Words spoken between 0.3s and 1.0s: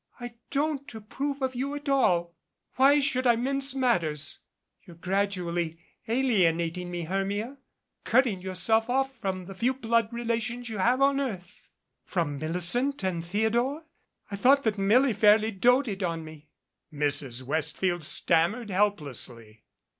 don't